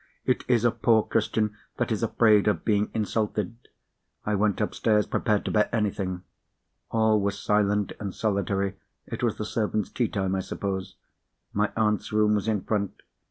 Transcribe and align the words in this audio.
It 0.25 0.43
is 0.47 0.65
a 0.65 0.71
poor 0.71 1.03
Christian 1.03 1.55
that 1.77 1.91
is 1.91 2.01
afraid 2.01 2.47
of 2.47 2.65
being 2.65 2.89
insulted. 2.91 3.55
I 4.25 4.33
went 4.33 4.59
upstairs, 4.59 5.05
prepared 5.05 5.45
to 5.45 5.51
bear 5.51 5.69
anything. 5.71 6.23
All 6.89 7.19
was 7.21 7.37
silent 7.37 7.91
and 7.99 8.11
solitary—it 8.11 9.21
was 9.21 9.37
the 9.37 9.45
servants' 9.45 9.91
tea 9.91 10.07
time, 10.07 10.33
I 10.33 10.39
suppose. 10.39 10.95
My 11.53 11.71
aunt's 11.77 12.11
room 12.11 12.33
was 12.33 12.47
in 12.47 12.61
front. 12.63 12.99